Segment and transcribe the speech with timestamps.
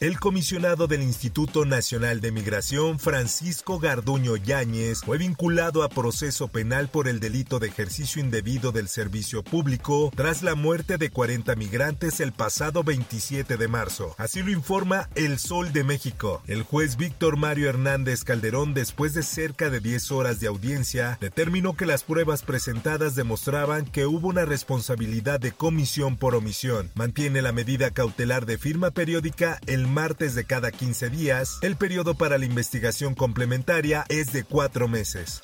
[0.00, 6.88] El comisionado del Instituto Nacional de Migración, Francisco Garduño Yáñez, fue vinculado a proceso penal
[6.88, 12.20] por el delito de ejercicio indebido del servicio público tras la muerte de 40 migrantes
[12.20, 14.14] el pasado 27 de marzo.
[14.16, 16.42] Así lo informa El Sol de México.
[16.46, 21.76] El juez Víctor Mario Hernández Calderón, después de cerca de 10 horas de audiencia, determinó
[21.76, 26.88] que las pruebas presentadas demostraban que hubo una responsabilidad de comisión por omisión.
[26.94, 32.14] Mantiene la medida cautelar de firma periódica el martes de cada 15 días, el periodo
[32.14, 35.40] para la investigación complementaria es de cuatro meses.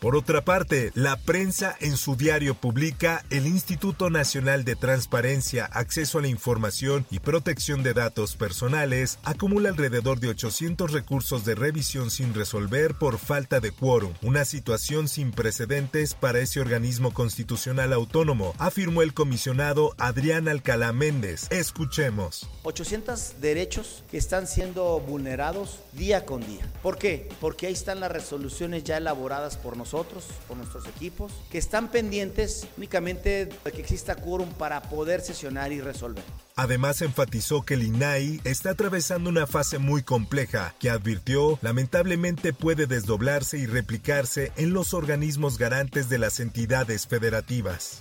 [0.00, 6.18] Por otra parte, la prensa en su diario publica el Instituto Nacional de Transparencia, Acceso
[6.18, 12.10] a la Información y Protección de Datos Personales acumula alrededor de 800 recursos de revisión
[12.10, 18.54] sin resolver por falta de quórum, una situación sin precedentes para ese organismo constitucional autónomo,
[18.58, 21.46] afirmó el comisionado Adrián Alcalá Méndez.
[21.50, 22.46] Escuchemos.
[22.64, 26.70] 800 derechos que están siendo vulnerados día con día.
[26.82, 27.30] ¿Por qué?
[27.40, 31.92] Porque ahí están las resoluciones ya elaboradas por nosotros nosotros, por nuestros equipos, que están
[31.92, 36.24] pendientes únicamente de que exista quórum para poder sesionar y resolver.
[36.56, 42.86] Además enfatizó que el INAI está atravesando una fase muy compleja que advirtió lamentablemente puede
[42.86, 48.00] desdoblarse y replicarse en los organismos garantes de las entidades federativas.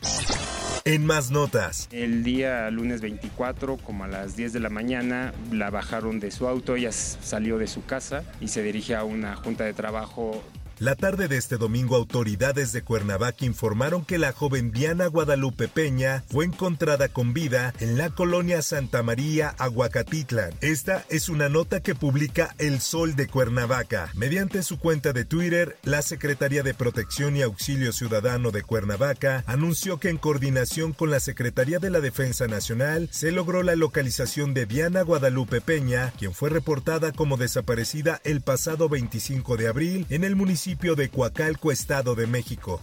[0.86, 1.87] En más notas.
[1.92, 6.48] El día lunes 24, como a las 10 de la mañana, la bajaron de su
[6.48, 10.43] auto, ella salió de su casa y se dirige a una junta de trabajo
[10.80, 16.25] la tarde de este domingo, autoridades de Cuernavaca informaron que la joven Diana Guadalupe Peña
[16.30, 20.53] fue encontrada con vida en la colonia Santa María, Aguacatitlan.
[20.59, 24.09] Esta es una nota que publica El Sol de Cuernavaca.
[24.15, 29.97] Mediante su cuenta de Twitter, la Secretaría de Protección y Auxilio Ciudadano de Cuernavaca anunció
[29.99, 34.65] que en coordinación con la Secretaría de la Defensa Nacional se logró la localización de
[34.65, 40.36] Diana Guadalupe Peña, quien fue reportada como desaparecida el pasado 25 de abril en el
[40.36, 40.64] municipio
[40.95, 42.81] de Coacalco, Estado de México.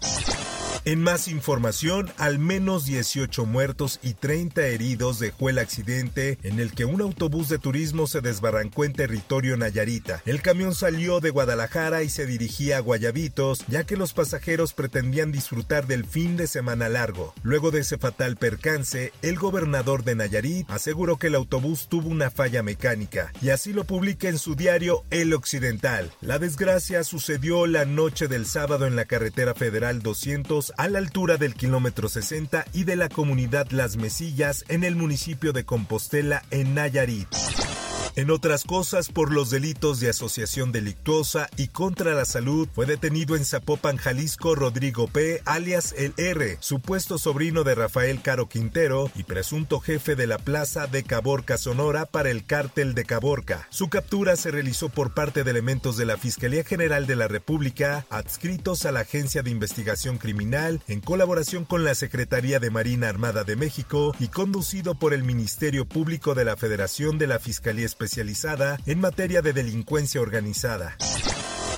[0.85, 6.73] En más información, al menos 18 muertos y 30 heridos dejó el accidente en el
[6.73, 10.23] que un autobús de turismo se desbarrancó en territorio Nayarita.
[10.27, 15.31] El camión salió de Guadalajara y se dirigía a Guayabitos, ya que los pasajeros pretendían
[15.31, 17.33] disfrutar del fin de semana largo.
[17.45, 22.29] Luego de ese fatal percance, el gobernador de Nayarit aseguró que el autobús tuvo una
[22.33, 26.11] falla mecánica, y así lo publica en su diario El Occidental.
[26.21, 31.37] La desgracia sucedió la noche del sábado en la carretera federal 200 a la altura
[31.37, 36.75] del kilómetro 60 y de la comunidad Las Mesillas en el municipio de Compostela en
[36.75, 37.29] Nayarit.
[38.15, 43.37] En otras cosas, por los delitos de asociación delictuosa y contra la salud, fue detenido
[43.37, 49.23] en Zapopan, Jalisco, Rodrigo P., alias El R., supuesto sobrino de Rafael Caro Quintero y
[49.23, 53.67] presunto jefe de la plaza de Caborca, Sonora, para el cártel de Caborca.
[53.71, 58.05] Su captura se realizó por parte de elementos de la Fiscalía General de la República,
[58.11, 63.43] adscritos a la Agencia de Investigación Criminal, en colaboración con la Secretaría de Marina Armada
[63.45, 68.02] de México y conducido por el Ministerio Público de la Federación de la Fiscalía Especial
[68.03, 70.97] especializada en materia de delincuencia organizada.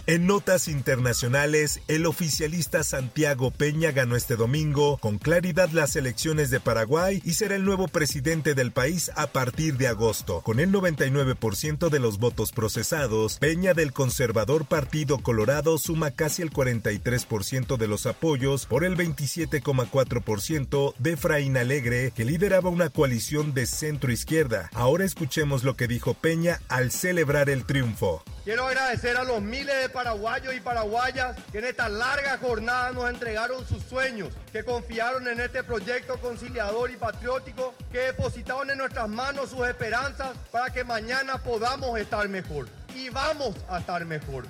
[0.06, 6.60] En notas internacionales, el oficialista Santiago Peña ganó este domingo con claridad las elecciones de
[6.60, 10.42] Paraguay y será el nuevo presidente del país a partir de agosto.
[10.42, 16.50] Con el 99% de los votos procesados, Peña del conservador Partido Colorado suma casi el
[16.50, 23.64] 43% de los apoyos por el 27,4% de Fraín Alegre, que lideraba una coalición de
[23.64, 24.68] centro izquierda.
[24.74, 28.22] Ahora escuchemos lo que dijo Peña al celebrar el triunfo.
[28.44, 33.08] Quiero agradecer a los miles de paraguayos y paraguayas que en esta larga jornada nos
[33.08, 39.08] entregaron sus sueños, que confiaron en este proyecto conciliador y patriótico, que depositaron en nuestras
[39.08, 42.68] manos sus esperanzas para que mañana podamos estar mejor.
[42.94, 44.44] Y vamos a estar mejor.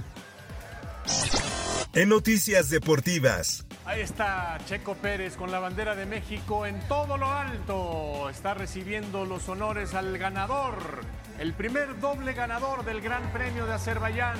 [1.92, 3.64] En noticias deportivas.
[3.84, 8.28] Ahí está Checo Pérez con la bandera de México en todo lo alto.
[8.28, 11.04] Está recibiendo los honores al ganador
[11.38, 14.38] el primer doble ganador del Gran Premio de Azerbaiyán.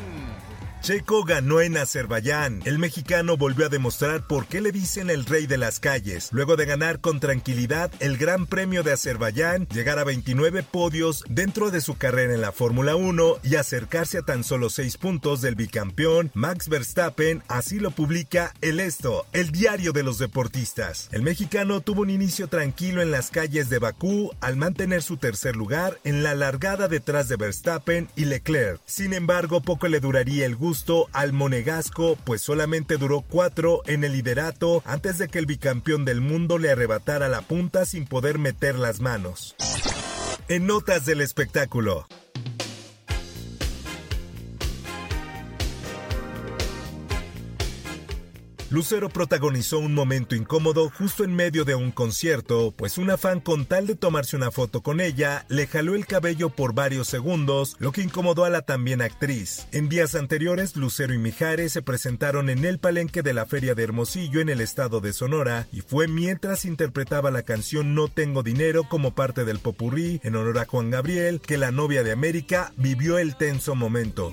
[0.85, 2.61] Checo ganó en Azerbaiyán.
[2.67, 6.29] El mexicano volvió a demostrar por qué le dicen el rey de las calles.
[6.31, 11.71] Luego de ganar con tranquilidad el Gran Premio de Azerbaiyán, llegar a 29 podios dentro
[11.71, 15.55] de su carrera en la Fórmula 1 y acercarse a tan solo 6 puntos del
[15.55, 21.09] bicampeón Max Verstappen, así lo publica El Esto, el diario de los deportistas.
[21.13, 25.57] El mexicano tuvo un inicio tranquilo en las calles de Bakú al mantener su tercer
[25.57, 28.83] lugar en la largada detrás de Verstappen y Leclerc.
[28.85, 30.74] Sin embargo, poco le duraría el gusto
[31.13, 36.21] al monegasco, pues solamente duró cuatro en el liderato antes de que el bicampeón del
[36.21, 39.55] mundo le arrebatara la punta sin poder meter las manos.
[40.49, 42.07] En notas del espectáculo.
[48.71, 53.67] Lucero protagonizó un momento incómodo justo en medio de un concierto, pues una fan con
[53.67, 57.93] tal de tomarse una foto con ella, le jaló el cabello por varios segundos, lo
[57.93, 59.67] que incomodó a la también actriz.
[59.73, 63.85] En días anteriores, Lucero y Mijares se presentaron en el palenque de la Feria de
[63.85, 68.85] Hermosillo en el estado de Sonora, y fue mientras interpretaba la canción No tengo dinero
[68.89, 73.19] como parte del popurrí en honor a Juan Gabriel que la novia de América vivió
[73.19, 74.33] el tenso momento.